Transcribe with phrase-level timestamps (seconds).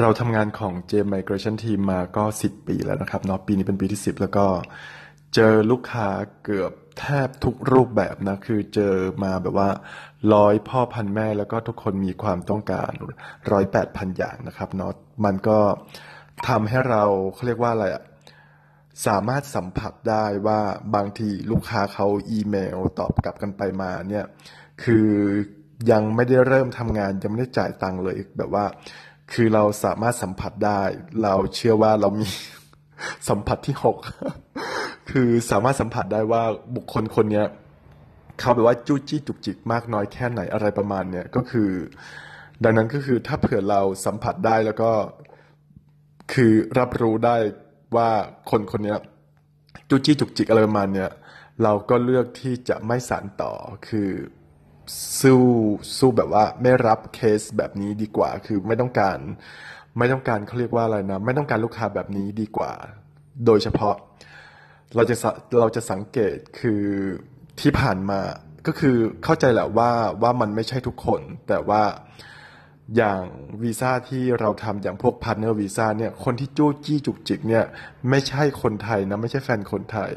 [0.00, 4.46] เราทำงานของ J Migration Team มาก็ 10 ปีแล้วนะครับเนาะปีนี้เป็นปีที่ 10 แล้วก็
[5.34, 6.08] เจอลูกค้า
[6.44, 9.70] เกือบแทบทุกรูปแบบนะ คือเจอมาแบบว่า
[10.34, 12.92] ร้อยพ่อพันแม่แล้วก็ทุกคนมีความต้องการ
[13.50, 14.92] ร้อยแปดพันอย่างนะครับเนาะ
[15.24, 15.58] มันก็
[16.48, 17.02] ทำให้เรา
[17.34, 18.02] เขาเรียกว่าอะไรอะ
[19.06, 20.60] สามารถสัมผัสได้ว่า
[20.94, 24.24] บางทีลูกค้าเขาอีเมลตอบกลับกันไปมาเนี่ย
[24.82, 25.08] คือ
[25.90, 28.64] ยังไม่ได้เริ่มทำงานยังไม่ได้จ่ายตังค์เลยแบบว่า
[29.32, 30.80] คือเราสามารถสัมผัสได้
[31.22, 32.28] เราเชื่อว่าเรามี
[33.28, 33.96] สัมผัสที่หก
[35.10, 36.42] คือสามารถสัมผัสได้ว่า
[36.76, 37.46] บุคคลคนเนี้ย
[38.38, 41.70] เขาแบบว่าจู้จี้จุกจิกมากน้อยแค่ไหนอะไรประมาณเนี้ยก็คือ
[42.64, 44.90] ดังนั้นก็คือถ้าเผื่อเราสัมผัสได้แล้วก็
[46.32, 47.36] คือรับรู้ได้
[47.96, 48.10] ว่า
[48.50, 48.96] คนคนนี้
[49.88, 51.10] จู้จี้จุกจิกอะไรประมาณเนี้ย
[51.62, 53.52] เราก็เลือกที่จะไม่สานต่อ
[53.88, 54.08] คือ
[55.20, 55.42] สู้
[55.98, 59.18] สู้แบบว่าไม่รับเคสแบบนี้ดีกว่า คือไม่ต้องการ
[59.98, 62.72] ไม่ต้องการเขาเรียกว่าอะไรนะ ไม่ต้องการลูกค้าแบบนี้ดีกว่า
[63.46, 63.94] โดยเฉพาะ
[64.94, 65.16] เราจะ
[65.60, 66.82] เราจะสังเกตคือ
[67.60, 68.20] ที่ผ่านมา
[68.66, 69.90] ก็คือเข้าใจแหละว่า
[70.22, 71.82] ว่ามันไม่ใช่ทุกคน แต่ว่า
[72.96, 73.22] อย่าง
[73.62, 77.64] วีซ่าที่เราทำอย่างพวก partner visa เนี่ยคนที่จู้จี้จุกจิกเนี่ย
[78.10, 80.12] ไม่ใช่คนไทยนะไม่ใช่แฟนคนไทย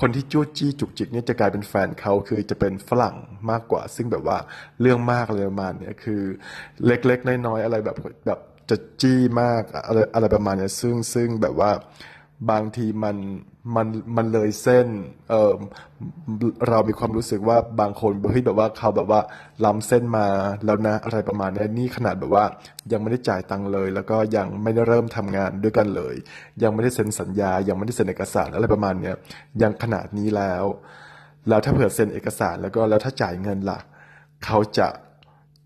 [0.00, 3.16] คนที่จู้จี้จุกจิกเนี่ยจะกลายเป็นแฟนเขาคือจะเป็นฝรั่ง
[3.50, 4.38] มากกว่า ซึ่งแบบว่า
[4.80, 6.22] เรื่องมากเลยประมาณเนี่ยคือ
[6.86, 11.70] เล็กๆน้อยๆอะไรแบบแบบจะจี้มากอะไรอะไรประมาณเนี้ซึ่งซึ่งแบบว่า
[12.50, 13.16] บางทีมัน
[13.76, 14.88] มันมันเลยเส้น
[15.30, 15.52] เออ
[16.68, 19.20] เรามีความรู้สึกว่าบางคนเฮ้ยแบบว่าเขาแบบว่า
[19.64, 20.26] ล้ำเส้นมา
[20.64, 22.44] แล้วนะอะไรประมาณนี้นี่ขนาดแบบว่า
[22.92, 26.14] ยังไม่ได้จ่ายตังค์เลย แล้วก็ยังไม่ได้เริ่มทำงานด้วยกันเลย
[26.62, 29.14] ยังไม่ได้เซ็นสัญญา ยังไม่ได้เซ็นเอกสารอะไรประมาณเนี้ย
[29.62, 30.64] ยังขนาดนี้แล้ว
[31.48, 33.78] แล้วถ้าเผื่อเซ็นเอกสารแล้วก็แล้วถ้าจ่ายเงินล่ะ
[34.44, 34.88] เขาจะ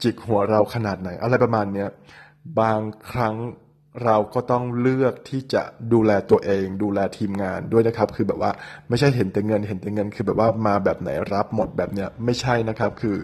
[0.03, 1.89] จิกหัวเราขนาดไหน อะไรประมาณเนี้ย
[2.61, 2.81] บาง
[3.11, 3.35] ครั้ง
[4.05, 8.51] เราก็ต้องเลือกที่จะดูแลตัวเอง ดูแลทีมงานด้วยนะครับ คือแบบว่า
[8.89, 13.19] ไม่ใช่เห็นแต่เงินเห็นแต่เงิน คือแบบว่ามาแบบไหนรับหมดแบบเนี้ยไม่ใช่นะครับ คือ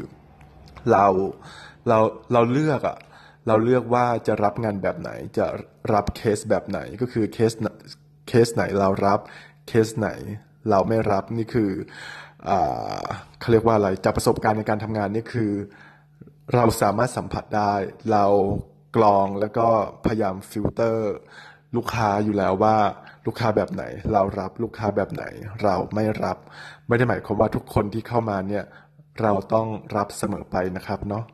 [0.91, 1.07] เรา
[1.89, 1.99] เรา
[2.33, 2.99] เราเลือกอะ
[3.47, 5.47] เราเลือกว่าจะรับงานแบบไหน จะ
[5.93, 7.53] รับเคสแบบไหนก็คือเคส
[8.29, 9.21] เคสไหนเรารับ
[9.69, 10.09] เคสไหน
[10.71, 11.71] เราไม่รับนี่คือ
[12.49, 13.05] อ่า
[13.41, 15.53] เขาเรียกว่าอะไรจากประสบการณ์ในการทำงานนี่คือ
[16.55, 17.75] เราสามารถสัมผัสได้
[18.13, 18.25] เรา
[18.97, 19.69] กรองแล้วก็
[20.05, 21.13] พยายามฟิลเตอร์
[21.77, 22.77] ลูกค้าอยู่แล้วว่า
[23.27, 25.25] ลูกค้าแบบไหน เรารับลูกค้าแบบไหน
[25.63, 26.39] เราไม่รับ
[26.89, 28.65] ไม่ได้หมายความว่าทุกคนที่เข้ามาเนี่ย
[29.23, 29.67] เราต้อง
[29.97, 31.25] รับเสมอไปนะครับเนาะ